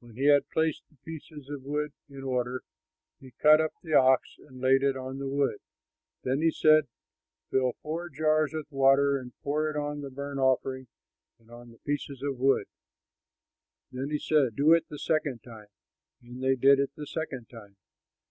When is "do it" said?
14.56-14.86